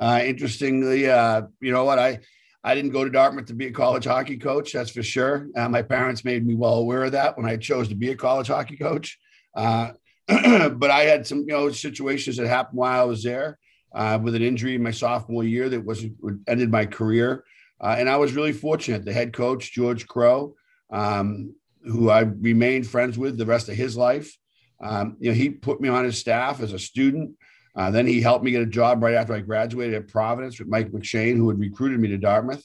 Uh, 0.00 0.22
interestingly, 0.24 1.10
uh, 1.10 1.42
you 1.60 1.72
know 1.72 1.84
what? 1.84 1.98
I, 1.98 2.20
I 2.64 2.74
didn't 2.74 2.92
go 2.92 3.04
to 3.04 3.10
Dartmouth 3.10 3.46
to 3.46 3.54
be 3.54 3.66
a 3.66 3.72
college 3.72 4.06
hockey 4.06 4.38
coach, 4.38 4.72
that's 4.72 4.90
for 4.90 5.02
sure. 5.02 5.48
Uh, 5.54 5.68
my 5.68 5.82
parents 5.82 6.24
made 6.24 6.46
me 6.46 6.54
well 6.54 6.74
aware 6.74 7.04
of 7.04 7.12
that 7.12 7.36
when 7.36 7.46
I 7.46 7.58
chose 7.58 7.88
to 7.88 7.94
be 7.94 8.10
a 8.10 8.16
college 8.16 8.48
hockey 8.48 8.78
coach. 8.78 9.18
Uh, 9.54 9.92
but 10.26 10.90
I 10.90 11.02
had 11.02 11.26
some, 11.26 11.40
you 11.40 11.48
know, 11.48 11.70
situations 11.70 12.38
that 12.38 12.46
happened 12.46 12.78
while 12.78 13.02
I 13.02 13.04
was 13.04 13.22
there 13.22 13.58
uh, 13.96 14.18
with 14.22 14.34
an 14.34 14.42
injury 14.42 14.74
in 14.74 14.82
my 14.82 14.90
sophomore 14.90 15.42
year 15.42 15.68
that 15.70 15.84
was 15.84 16.04
ended 16.46 16.70
my 16.70 16.84
career. 16.84 17.44
Uh, 17.80 17.96
and 17.98 18.08
I 18.08 18.16
was 18.16 18.34
really 18.34 18.52
fortunate. 18.52 19.04
The 19.04 19.12
head 19.12 19.32
coach, 19.32 19.72
George 19.72 20.06
Crowe, 20.06 20.54
um, 20.90 21.54
who 21.82 22.10
I 22.10 22.20
remained 22.20 22.86
friends 22.86 23.18
with 23.18 23.38
the 23.38 23.46
rest 23.46 23.68
of 23.68 23.74
his 23.74 23.96
life, 23.96 24.36
um, 24.80 25.16
you 25.18 25.30
know, 25.30 25.34
he 25.34 25.48
put 25.48 25.80
me 25.80 25.88
on 25.88 26.04
his 26.04 26.18
staff 26.18 26.60
as 26.60 26.74
a 26.74 26.78
student. 26.78 27.32
Uh, 27.74 27.90
then 27.90 28.06
he 28.06 28.20
helped 28.20 28.44
me 28.44 28.50
get 28.50 28.62
a 28.62 28.66
job 28.66 29.02
right 29.02 29.14
after 29.14 29.32
I 29.32 29.40
graduated 29.40 29.94
at 29.94 30.08
Providence 30.08 30.58
with 30.58 30.68
Mike 30.68 30.90
McShane, 30.92 31.36
who 31.36 31.48
had 31.48 31.58
recruited 31.58 31.98
me 31.98 32.08
to 32.08 32.18
Dartmouth. 32.18 32.64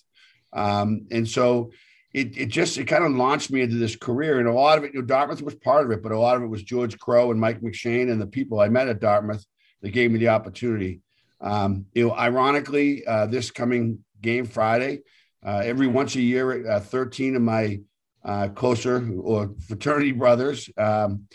Um, 0.54 1.08
and 1.12 1.28
so 1.28 1.72
it, 2.14 2.38
it 2.38 2.48
just 2.48 2.78
it 2.78 2.86
kind 2.86 3.06
of 3.06 3.12
launched 3.14 3.52
me 3.52 3.62
into 3.62 3.78
this 3.78 3.96
career. 3.96 4.40
And 4.40 4.50
a 4.50 4.54
lot 4.54 4.78
of 4.78 4.84
it, 4.84 4.94
you 4.94 5.00
know, 5.00 5.06
Dartmouth 5.06 5.42
was 5.42 5.56
part 5.56 5.86
of 5.86 5.92
it, 5.92 6.04
but 6.04 6.12
a 6.12 6.20
lot 6.20 6.36
of 6.36 6.44
it 6.44 6.48
was 6.48 6.64
George 6.64 7.00
Crowe 7.00 7.32
and 7.32 7.40
Mike 7.40 7.62
McShane 7.62 8.12
and 8.12 8.22
the 8.22 8.28
people 8.28 8.60
I 8.60 8.68
met 8.68 8.90
at 8.90 9.00
Dartmouth 9.00 9.46
that 9.82 9.92
gave 9.92 10.12
me 10.12 10.20
the 10.20 10.30
opportunity. 10.30 11.02
Um, 11.42 11.86
you 11.94 12.08
know, 12.08 12.16
ironically, 12.16 13.06
uh, 13.06 13.26
this 13.26 13.52
coming 13.52 14.00
game 14.22 14.46
Friday, 14.46 15.02
uh, 15.46 15.62
every 15.64 15.88
once 15.88 16.16
a 16.16 16.22
year, 16.22 16.70
uh, 16.70 16.80
13 16.80 17.36
of 17.36 17.42
my 17.42 17.80
uh, 18.24 18.50
closer 18.50 19.12
or 19.20 19.56
fraternity 19.68 20.12
brothers 20.12 20.70
um, 20.78 21.26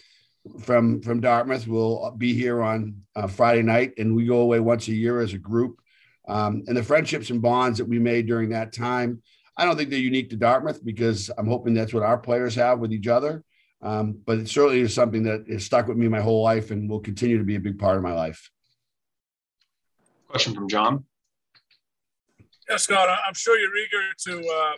from 0.60 1.02
from 1.02 1.20
Dartmouth 1.20 1.66
will 1.66 2.14
be 2.16 2.32
here 2.32 2.62
on 2.62 3.02
uh, 3.16 3.26
Friday 3.26 3.62
night, 3.62 3.94
and 3.98 4.14
we 4.14 4.26
go 4.26 4.40
away 4.40 4.60
once 4.60 4.86
a 4.86 4.94
year 4.94 5.20
as 5.20 5.34
a 5.34 5.38
group. 5.38 5.80
Um, 6.28 6.62
and 6.66 6.76
the 6.76 6.82
friendships 6.82 7.30
and 7.30 7.42
bonds 7.42 7.78
that 7.78 7.88
we 7.88 7.98
made 7.98 8.26
during 8.26 8.50
that 8.50 8.72
time, 8.72 9.22
I 9.56 9.64
don't 9.64 9.76
think 9.76 9.90
they're 9.90 9.98
unique 9.98 10.30
to 10.30 10.36
Dartmouth 10.36 10.84
because 10.84 11.30
I'm 11.36 11.46
hoping 11.46 11.75
that's 11.75 11.94
what 11.94 12.02
our 12.02 12.18
players 12.18 12.54
have 12.56 12.78
with 12.78 12.92
each 12.92 13.06
other. 13.06 13.44
Um, 13.82 14.20
but 14.25 14.38
it 14.38 14.48
certainly 14.48 14.80
is 14.80 14.94
something 14.94 15.22
that 15.25 15.44
has 15.48 15.64
stuck 15.64 15.86
with 15.86 15.96
me 15.96 16.08
my 16.08 16.20
whole 16.20 16.42
life 16.42 16.70
and 16.70 16.88
will 16.88 17.00
continue 17.00 17.38
to 17.38 17.44
be 17.44 17.56
a 17.56 17.60
big 17.60 17.78
part 17.78 17.96
of 17.96 18.02
my 18.02 18.12
life. 18.12 18.50
Question 20.28 20.54
from 20.54 20.68
John. 20.68 21.04
Yeah, 22.68 22.76
Scott, 22.76 23.09
I'm 23.26 23.35
sure 23.35 23.59
you're 23.59 23.76
eager 23.76 24.12
to 24.26 24.49
uh, 24.49 24.73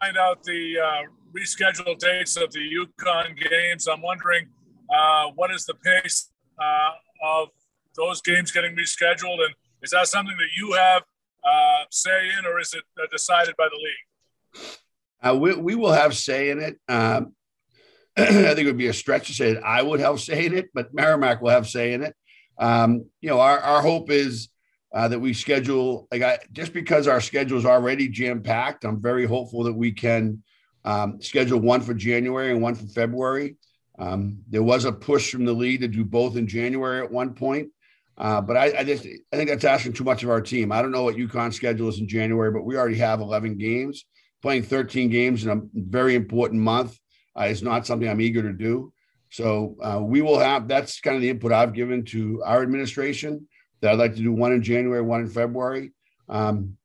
find 0.00 0.16
out 0.16 0.44
the 0.44 0.78
uh, 0.78 1.02
rescheduled 1.36 1.98
dates 1.98 2.36
of 2.36 2.52
the 2.52 2.60
UConn 2.60 3.36
games. 3.36 3.88
I'm 3.88 4.00
wondering 4.00 4.46
uh, 4.88 5.26
what 5.34 5.50
is 5.50 5.64
the 5.64 5.74
pace 5.74 6.30
uh, 6.62 6.90
of 7.24 7.48
those 7.96 8.20
games 8.22 8.52
getting 8.52 8.76
rescheduled, 8.76 9.44
and 9.44 9.54
is 9.82 9.90
that 9.90 10.06
something 10.06 10.36
that 10.36 10.48
you 10.56 10.72
have 10.74 11.02
uh, 11.44 11.84
say 11.90 12.28
in, 12.38 12.46
or 12.46 12.60
is 12.60 12.72
it 12.74 12.84
uh, 12.96 13.06
decided 13.10 13.56
by 13.56 13.66
the 13.68 13.76
league? 13.76 15.40
we, 15.40 15.54
we 15.54 15.74
will 15.74 15.92
have 15.92 16.16
say 16.16 16.50
in 16.50 16.60
it. 16.60 16.78
Um, 16.88 17.34
I 18.16 18.24
think 18.24 18.60
it 18.60 18.66
would 18.66 18.76
be 18.76 18.88
a 18.88 18.92
stretch 18.92 19.26
to 19.28 19.34
say 19.34 19.54
that 19.54 19.64
I 19.64 19.82
would 19.82 20.00
have 20.00 20.20
say 20.20 20.46
in 20.46 20.56
it, 20.56 20.70
but 20.74 20.94
Merrimack 20.94 21.42
will 21.42 21.50
have 21.50 21.68
say 21.68 21.92
in 21.92 22.02
it. 22.02 22.14
Um, 22.58 23.06
you 23.20 23.30
know, 23.30 23.40
our, 23.40 23.58
our 23.58 23.82
hope 23.82 24.10
is 24.10 24.48
uh, 24.92 25.08
that 25.08 25.18
we 25.18 25.32
schedule. 25.32 26.08
Like 26.10 26.22
I, 26.22 26.38
just 26.52 26.72
because 26.72 27.06
our 27.08 27.20
schedule 27.20 27.58
is 27.58 27.66
already 27.66 28.08
jam 28.08 28.42
packed, 28.42 28.84
I'm 28.84 29.00
very 29.00 29.26
hopeful 29.26 29.64
that 29.64 29.72
we 29.72 29.92
can 29.92 30.42
um, 30.84 31.20
schedule 31.20 31.60
one 31.60 31.80
for 31.80 31.94
January 31.94 32.50
and 32.50 32.62
one 32.62 32.74
for 32.74 32.86
February. 32.86 33.56
Um, 33.98 34.38
there 34.48 34.62
was 34.62 34.86
a 34.86 34.92
push 34.92 35.30
from 35.30 35.44
the 35.44 35.52
league 35.52 35.80
to 35.80 35.88
do 35.88 36.04
both 36.04 36.36
in 36.36 36.46
January 36.46 37.02
at 37.02 37.10
one 37.10 37.34
point. 37.34 37.68
Uh, 38.16 38.40
but 38.40 38.56
I, 38.56 38.78
I, 38.78 38.84
just 38.84 39.06
I 39.32 39.36
think 39.36 39.48
that's 39.48 39.64
asking 39.64 39.94
too 39.94 40.04
much 40.04 40.22
of 40.22 40.30
our 40.30 40.40
team. 40.40 40.72
I 40.72 40.82
don't 40.82 40.90
know 40.90 41.04
what 41.04 41.16
UConn 41.16 41.54
schedule 41.54 41.88
is 41.88 42.00
in 42.00 42.08
January, 42.08 42.50
but 42.50 42.64
we 42.64 42.76
already 42.76 42.98
have 42.98 43.20
11 43.20 43.56
games. 43.56 44.04
Playing 44.42 44.62
13 44.62 45.10
games 45.10 45.44
in 45.44 45.50
a 45.50 45.60
very 45.74 46.14
important 46.14 46.60
month 46.60 46.98
uh, 47.38 47.44
is 47.44 47.62
not 47.62 47.86
something 47.86 48.08
I'm 48.08 48.20
eager 48.20 48.42
to 48.42 48.52
do. 48.52 48.92
So 49.30 49.76
uh, 49.82 50.00
we 50.02 50.22
will 50.22 50.38
have 50.38 50.66
that's 50.66 51.00
kind 51.00 51.14
of 51.14 51.22
the 51.22 51.30
input 51.30 51.52
I've 51.52 51.72
given 51.72 52.04
to 52.06 52.42
our 52.44 52.62
administration 52.62 53.46
that 53.80 53.92
I'd 53.92 53.98
like 53.98 54.14
to 54.14 54.22
do 54.22 54.32
one 54.32 54.52
in 54.52 54.62
January, 54.62 55.02
one 55.02 55.20
in 55.20 55.28
February. 55.28 55.92
Um, 56.28 56.76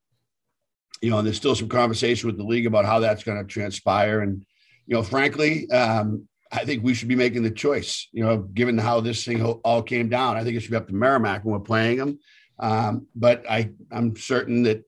you 1.02 1.10
know, 1.10 1.18
and 1.18 1.28
there's 1.28 1.38
still 1.38 1.56
some 1.56 1.70
conversation 1.70 2.28
with 2.28 2.38
the 2.38 2.44
league 2.44 2.66
about 2.66 2.86
how 2.86 3.00
that's 3.00 3.24
going 3.24 3.38
to 3.38 3.44
transpire. 3.44 4.22
And, 4.22 4.46
you 4.88 4.96
know, 4.96 5.04
frankly, 5.04 5.70
um, 5.70 6.28
I 6.52 6.64
think 6.64 6.84
we 6.84 6.94
should 6.94 7.10
be 7.10 7.16
making 7.16 7.44
the 7.44 7.52
choice, 7.52 8.08
you 8.12 8.24
know, 8.24 8.38
given 8.38 8.78
how 8.78 9.02
this 9.02 9.26
thing 9.26 9.44
all 9.44 9.84
came 9.84 10.10
down. 10.10 10.38
I 10.38 10.44
think 10.44 10.56
it 10.56 10.62
should 10.62 10.72
be 10.72 10.78
up 10.78 10.88
to 10.88 10.96
Merrimack 10.96 11.44
when 11.44 11.54
we're 11.54 11.60
playing 11.60 11.98
them. 11.98 12.20
Um, 12.60 13.08
but 13.14 13.44
I, 13.50 13.72
I'm 13.92 14.16
certain 14.16 14.64
that 14.64 14.84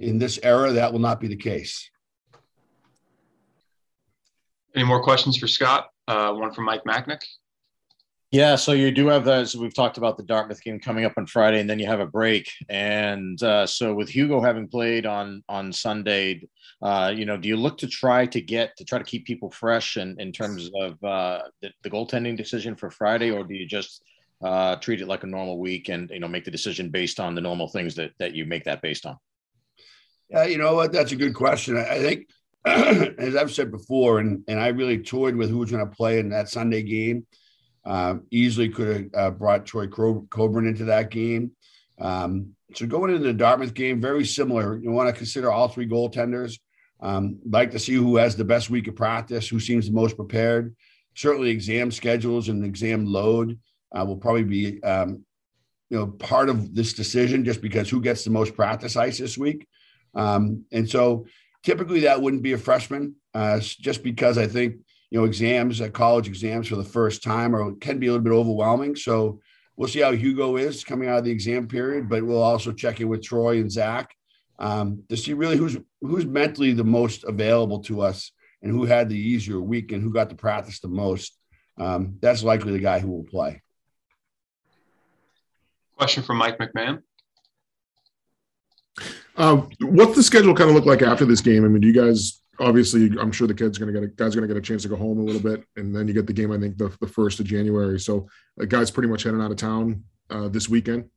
in 0.00 0.18
this 0.18 0.38
era, 0.42 0.72
that 0.72 0.92
will 0.92 1.00
not 1.00 1.20
be 1.20 1.28
the 1.28 1.36
case. 1.36 1.88
Any 4.74 4.84
more 4.84 5.02
questions 5.02 5.36
for 5.36 5.46
Scott? 5.46 5.88
Uh, 6.08 6.32
one 6.32 6.52
from 6.52 6.64
Mike 6.64 6.82
Macknick. 6.84 7.22
Yeah, 8.34 8.56
so 8.56 8.72
you 8.72 8.90
do 8.90 9.06
have 9.06 9.24
that. 9.26 9.46
So 9.46 9.60
we've 9.60 9.72
talked 9.72 9.96
about 9.96 10.16
the 10.16 10.24
Dartmouth 10.24 10.60
game 10.60 10.80
coming 10.80 11.04
up 11.04 11.12
on 11.16 11.24
Friday, 11.24 11.60
and 11.60 11.70
then 11.70 11.78
you 11.78 11.86
have 11.86 12.00
a 12.00 12.06
break. 12.06 12.50
And 12.68 13.40
uh, 13.40 13.64
so 13.64 13.94
with 13.94 14.08
Hugo 14.08 14.40
having 14.40 14.66
played 14.66 15.06
on 15.06 15.44
on 15.48 15.72
Sunday, 15.72 16.48
uh, 16.82 17.12
you 17.14 17.26
know, 17.26 17.36
do 17.36 17.46
you 17.46 17.56
look 17.56 17.78
to 17.78 17.86
try 17.86 18.26
to 18.26 18.40
get 18.40 18.76
to 18.78 18.84
try 18.84 18.98
to 18.98 19.04
keep 19.04 19.24
people 19.24 19.52
fresh 19.52 19.96
in, 19.96 20.16
in 20.18 20.32
terms 20.32 20.68
of 20.80 20.92
uh, 21.04 21.42
the, 21.62 21.70
the 21.84 21.90
goaltending 21.90 22.36
decision 22.36 22.74
for 22.74 22.90
Friday, 22.90 23.30
or 23.30 23.44
do 23.44 23.54
you 23.54 23.68
just 23.68 24.02
uh, 24.42 24.74
treat 24.76 25.00
it 25.00 25.06
like 25.06 25.22
a 25.22 25.28
normal 25.28 25.60
week 25.60 25.88
and 25.88 26.10
you 26.10 26.18
know 26.18 26.26
make 26.26 26.44
the 26.44 26.50
decision 26.50 26.90
based 26.90 27.20
on 27.20 27.36
the 27.36 27.40
normal 27.40 27.68
things 27.68 27.94
that 27.94 28.10
that 28.18 28.34
you 28.34 28.46
make 28.46 28.64
that 28.64 28.82
based 28.82 29.06
on? 29.06 29.16
Yeah, 30.28 30.46
you 30.46 30.58
know 30.58 30.74
what? 30.74 30.90
That's 30.90 31.12
a 31.12 31.16
good 31.16 31.36
question. 31.36 31.76
I 31.76 32.00
think, 32.00 32.26
as 32.64 33.36
I've 33.36 33.54
said 33.54 33.70
before, 33.70 34.18
and 34.18 34.42
and 34.48 34.58
I 34.58 34.68
really 34.68 34.98
toyed 34.98 35.36
with 35.36 35.50
who 35.50 35.58
was 35.58 35.70
going 35.70 35.88
to 35.88 35.96
play 35.96 36.18
in 36.18 36.30
that 36.30 36.48
Sunday 36.48 36.82
game 36.82 37.28
uh, 37.84 38.16
easily 38.30 38.68
could 38.68 39.10
have 39.14 39.14
uh, 39.14 39.30
brought 39.30 39.66
Troy 39.66 39.86
Coburn 39.86 40.66
into 40.66 40.84
that 40.84 41.10
game. 41.10 41.52
Um, 42.00 42.54
so 42.74 42.86
going 42.86 43.12
into 43.12 43.26
the 43.26 43.32
Dartmouth 43.32 43.74
game, 43.74 44.00
very 44.00 44.24
similar. 44.24 44.76
You 44.78 44.90
want 44.90 45.08
to 45.08 45.16
consider 45.16 45.50
all 45.50 45.68
three 45.68 45.88
goaltenders. 45.88 46.58
Um, 47.00 47.38
like 47.48 47.70
to 47.72 47.78
see 47.78 47.92
who 47.92 48.16
has 48.16 48.36
the 48.36 48.44
best 48.44 48.70
week 48.70 48.88
of 48.88 48.96
practice, 48.96 49.48
who 49.48 49.60
seems 49.60 49.86
the 49.86 49.92
most 49.92 50.16
prepared. 50.16 50.74
Certainly, 51.14 51.50
exam 51.50 51.90
schedules 51.90 52.48
and 52.48 52.64
exam 52.64 53.04
load 53.04 53.58
uh, 53.94 54.04
will 54.04 54.16
probably 54.16 54.44
be, 54.44 54.82
um, 54.82 55.24
you 55.90 55.98
know, 55.98 56.06
part 56.06 56.48
of 56.48 56.74
this 56.74 56.94
decision, 56.94 57.44
just 57.44 57.60
because 57.60 57.90
who 57.90 58.00
gets 58.00 58.24
the 58.24 58.30
most 58.30 58.56
practice 58.56 58.96
ice 58.96 59.18
this 59.18 59.36
week. 59.36 59.68
Um, 60.14 60.64
and 60.72 60.88
so, 60.88 61.26
typically, 61.62 62.00
that 62.00 62.22
wouldn't 62.22 62.42
be 62.42 62.52
a 62.52 62.58
freshman, 62.58 63.16
uh, 63.34 63.60
just 63.60 64.02
because 64.02 64.38
I 64.38 64.46
think 64.46 64.76
you 65.14 65.20
know, 65.20 65.26
exams, 65.26 65.80
uh, 65.80 65.88
college 65.90 66.26
exams 66.26 66.66
for 66.66 66.74
the 66.74 66.82
first 66.82 67.22
time, 67.22 67.54
or 67.54 67.72
can 67.76 68.00
be 68.00 68.08
a 68.08 68.10
little 68.10 68.24
bit 68.24 68.32
overwhelming. 68.32 68.96
So 68.96 69.38
we'll 69.76 69.86
see 69.86 70.00
how 70.00 70.10
Hugo 70.10 70.56
is 70.56 70.82
coming 70.82 71.08
out 71.08 71.18
of 71.18 71.24
the 71.24 71.30
exam 71.30 71.68
period, 71.68 72.08
but 72.08 72.26
we'll 72.26 72.42
also 72.42 72.72
check 72.72 73.00
in 73.00 73.08
with 73.08 73.22
Troy 73.22 73.58
and 73.58 73.70
Zach 73.70 74.12
um, 74.58 75.04
to 75.08 75.16
see 75.16 75.32
really 75.32 75.56
who's 75.56 75.76
who's 76.00 76.26
mentally 76.26 76.72
the 76.72 76.82
most 76.82 77.22
available 77.22 77.78
to 77.84 78.00
us 78.00 78.32
and 78.60 78.72
who 78.72 78.86
had 78.86 79.08
the 79.08 79.16
easier 79.16 79.60
week 79.60 79.92
and 79.92 80.02
who 80.02 80.12
got 80.12 80.30
to 80.30 80.34
practice 80.34 80.80
the 80.80 80.88
most. 80.88 81.38
Um, 81.78 82.18
that's 82.20 82.42
likely 82.42 82.72
the 82.72 82.80
guy 82.80 82.98
who 82.98 83.12
will 83.12 83.22
play. 83.22 83.62
Question 85.96 86.24
from 86.24 86.38
Mike 86.38 86.58
McMahon. 86.58 87.02
Uh, 89.36 89.62
what's 89.80 90.16
the 90.16 90.24
schedule 90.24 90.56
kind 90.56 90.70
of 90.70 90.74
look 90.74 90.86
like 90.86 91.02
after 91.02 91.24
this 91.24 91.40
game? 91.40 91.64
I 91.64 91.68
mean, 91.68 91.82
do 91.82 91.86
you 91.86 91.94
guys 91.94 92.40
obviously 92.60 93.10
i'm 93.18 93.32
sure 93.32 93.46
the 93.46 93.54
kid's 93.54 93.78
going 93.78 93.92
to 93.92 94.00
get 94.00 94.06
a 94.06 94.12
guy's 94.12 94.34
going 94.34 94.46
to 94.46 94.52
get 94.52 94.56
a 94.56 94.64
chance 94.64 94.82
to 94.82 94.88
go 94.88 94.96
home 94.96 95.18
a 95.18 95.22
little 95.22 95.40
bit 95.40 95.64
and 95.76 95.94
then 95.94 96.06
you 96.06 96.14
get 96.14 96.26
the 96.26 96.32
game 96.32 96.52
i 96.52 96.58
think 96.58 96.76
the, 96.76 96.94
the 97.00 97.06
first 97.06 97.40
of 97.40 97.46
january. 97.46 97.98
So 97.98 98.28
the 98.56 98.66
guy's 98.66 98.90
pretty 98.90 99.08
much 99.08 99.22
heading 99.22 99.40
out 99.40 99.50
of 99.50 99.56
town 99.56 100.04
uh, 100.30 100.48
this 100.48 100.68
weekend. 100.68 101.08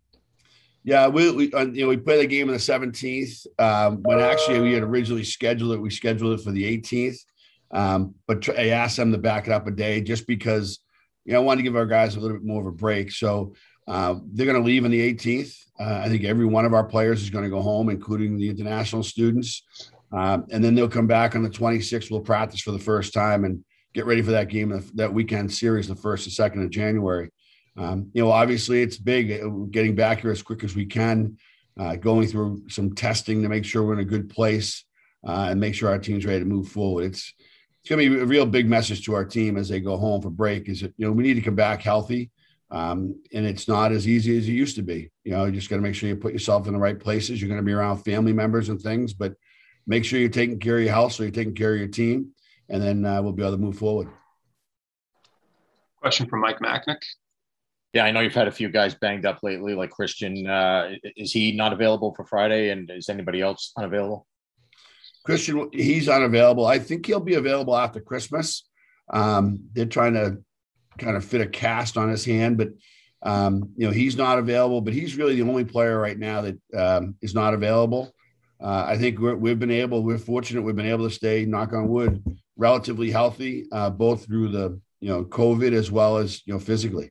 Yeah 0.84 1.08
we, 1.08 1.32
we 1.32 1.54
uh, 1.54 1.66
you 1.66 1.84
know 1.84 1.90
we 1.90 1.98
play 1.98 2.18
the 2.18 2.28
game 2.28 2.48
on 2.48 2.54
the 2.54 2.60
17th 2.60 3.46
um, 3.60 4.02
when 4.04 4.20
actually 4.20 4.62
we 4.62 4.74
had 4.74 4.84
originally 4.84 5.24
scheduled 5.24 5.74
it 5.74 5.82
we 5.82 5.90
scheduled 5.90 6.40
it 6.40 6.44
for 6.44 6.52
the 6.52 6.78
18th 6.78 7.18
um, 7.72 8.16
but 8.28 8.48
i 8.58 8.70
asked 8.70 8.98
them 8.98 9.12
to 9.12 9.18
back 9.18 9.48
it 9.48 9.54
up 9.54 9.68
a 9.68 9.72
day 9.72 10.02
just 10.02 10.26
because 10.28 10.80
you 11.26 11.34
know 11.34 11.40
i 11.40 11.44
wanted 11.44 11.58
to 11.58 11.64
give 11.64 11.76
our 11.76 11.86
guys 11.86 12.16
a 12.16 12.20
little 12.20 12.38
bit 12.38 12.46
more 12.46 12.62
of 12.62 12.68
a 12.68 12.72
break. 12.72 13.12
So 13.12 13.54
uh, 13.88 14.16
they're 14.34 14.46
going 14.46 14.62
to 14.62 14.66
leave 14.66 14.86
on 14.86 14.92
the 14.92 15.14
18th 15.14 15.58
uh, 15.80 16.02
i 16.04 16.10
think 16.10 16.24
every 16.24 16.46
one 16.46 16.66
of 16.66 16.74
our 16.74 16.84
players 16.84 17.22
is 17.22 17.30
going 17.30 17.44
to 17.44 17.50
go 17.50 17.62
home 17.62 17.90
including 17.90 18.38
the 18.38 18.50
international 18.50 19.04
students 19.04 19.64
um, 20.12 20.46
and 20.52 20.64
then 20.64 20.76
they'll 20.76 20.88
come 20.88 21.08
back 21.08 21.36
on 21.36 21.44
the 21.44 21.50
26th. 21.50 22.10
We'll 22.10 22.22
practice 22.22 22.62
for 22.62 22.72
the 22.72 22.80
first 22.80 23.14
time 23.14 23.44
and 23.44 23.64
get 23.94 24.06
ready 24.06 24.22
for 24.22 24.32
that 24.32 24.50
game, 24.50 24.84
that 24.96 25.14
weekend 25.14 25.52
series, 25.52 25.88
the 25.88 25.96
first 25.96 26.26
and 26.26 26.34
second 26.34 26.64
of 26.64 26.70
January. 26.70 27.30
Um, 27.78 28.10
you 28.14 28.24
know, 28.24 28.32
obviously 28.32 28.82
it's 28.82 28.98
big 28.98 29.32
uh, 29.32 29.48
getting 29.70 29.96
back 29.96 30.22
here 30.22 30.32
as 30.32 30.42
quick 30.42 30.64
as 30.64 30.76
we 30.76 30.86
can, 30.86 31.38
uh, 31.80 31.96
going 31.96 32.28
through 32.28 32.64
some 32.70 32.96
testing 32.96 33.44
to 33.44 33.50
make 33.50 33.66
sure 33.66 33.84
we're 33.84 33.94
in 33.94 34.00
a 34.00 34.06
good 34.06 34.30
place 34.30 34.84
uh, 35.28 35.48
and 35.50 35.60
make 35.60 35.76
sure 35.76 35.90
our 35.90 36.00
team's 36.00 36.26
ready 36.26 36.40
to 36.40 36.46
move 36.46 36.70
forward. 36.70 37.06
It's 37.06 37.34
it's 37.82 37.90
going 37.90 38.04
to 38.04 38.16
be 38.16 38.22
a 38.22 38.26
real 38.26 38.46
big 38.46 38.68
message 38.68 39.06
to 39.06 39.14
our 39.14 39.24
team 39.24 39.56
as 39.56 39.70
they 39.70 39.80
go 39.80 39.96
home 39.96 40.22
for 40.22 40.30
break. 40.30 40.68
Is 40.68 40.82
that 40.82 40.94
you 40.98 41.06
know 41.06 41.12
we 41.12 41.24
need 41.24 41.36
to 41.36 41.42
come 41.42 41.56
back 41.56 41.82
healthy, 41.82 42.32
um, 42.70 43.16
and 43.32 43.46
it's 43.46 43.68
not 43.68 43.92
as 43.92 44.08
easy 44.08 44.38
as 44.38 44.48
it 44.48 44.52
used 44.52 44.76
to 44.76 44.82
be. 44.82 45.10
You 45.24 45.32
know, 45.32 45.46
you 45.46 45.54
just 45.54 45.70
got 45.70 45.78
to 45.78 45.82
make 45.82 45.96
sure 45.96 46.10
you 46.10 46.16
put 46.16 46.34
yourself 46.34 46.68
in 46.68 46.74
the 46.74 46.80
right 46.80 47.00
places. 47.00 47.40
You're 47.40 47.48
going 47.48 47.62
to 47.62 47.66
be 47.66 47.74
around 47.74 48.00
family 48.00 48.34
members 48.34 48.70
and 48.70 48.82
things, 48.82 49.14
but 49.14 49.36
make 49.88 50.04
sure 50.04 50.20
you're 50.20 50.30
taking 50.30 50.60
care 50.60 50.78
of 50.78 50.84
your 50.84 50.94
house 50.94 51.20
or 51.20 51.24
you're 51.24 51.32
taking 51.32 51.56
care 51.56 51.74
of 51.74 51.80
your 51.80 51.88
team, 51.88 52.32
and 52.70 52.84
then 52.84 53.06
uh, 53.06 53.22
we'll 53.22 53.32
be 53.32 53.42
able 53.42 53.54
to 53.54 53.58
move 53.58 53.78
forward. 53.78 54.10
Question 56.02 56.28
from 56.28 56.42
Mike 56.42 56.60
Macknick. 56.60 57.02
Yeah, 57.94 58.04
I 58.04 58.12
know 58.12 58.20
you've 58.20 58.36
had 58.36 58.50
a 58.50 58.52
few 58.52 58.70
guys 58.70 58.94
banged 58.94 59.26
up 59.26 59.42
lately, 59.42 59.74
like 59.74 59.90
Christian. 59.90 60.46
Uh, 60.46 60.92
is 61.16 61.32
he 61.32 61.54
not 61.54 61.74
available 61.74 62.14
for 62.16 62.26
Friday, 62.26 62.70
and 62.70 62.92
is 62.92 63.10
anybody 63.10 63.42
else 63.42 63.72
unavailable? 63.78 64.28
Christian, 65.26 65.70
he's 65.74 66.08
unavailable. 66.08 66.66
I 66.66 66.80
think 66.80 67.06
he'll 67.06 67.20
be 67.20 67.36
available 67.36 67.76
after 67.76 68.00
Christmas. 68.00 68.68
Um, 69.12 69.62
they're 69.74 69.86
trying 69.86 70.14
to 70.14 70.38
kind 70.98 71.18
of 71.18 71.24
fit 71.24 71.42
a 71.42 71.48
cast 71.48 71.98
on 71.98 72.10
his 72.10 72.26
hand, 72.26 72.58
but 72.58 72.70
um, 73.24 73.72
you 73.78 73.88
know 73.88 73.94
he's 73.94 74.18
not 74.18 74.38
available. 74.38 74.82
But 74.82 74.94
he's 74.94 75.16
really 75.16 75.36
the 75.36 75.50
only 75.50 75.66
player 75.66 75.98
right 75.98 76.20
now 76.20 76.42
that 76.42 76.60
um, 76.78 77.16
is 77.22 77.34
not 77.34 77.54
available 77.54 78.14
uh, 78.60 78.86
I 78.88 78.98
think 78.98 79.20
we 79.20 79.50
have 79.50 79.60
been 79.60 79.72
able, 79.72 80.04
we're 80.04 80.18
fortunate, 80.18 80.64
we've 80.64 80.76
been 80.76 80.88
able 80.88 81.08
to 81.08 81.14
stay, 81.14 81.46
knock 81.46 81.74
on 81.74 81.88
wood, 81.88 82.24
relatively 82.56 83.12
healthy, 83.12 83.66
uh, 83.72 83.90
both 83.90 84.26
through 84.26 84.50
the 84.50 84.80
you 85.00 85.10
know 85.10 85.24
COVID 85.24 85.74
as 85.74 85.92
well 85.92 86.18
as 86.18 86.42
you 86.46 86.54
know 86.54 86.60
physically. 86.60 87.10